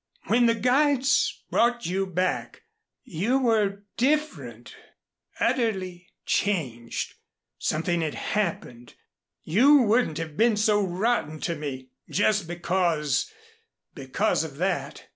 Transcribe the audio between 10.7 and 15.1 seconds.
rotten to me, just because because of that.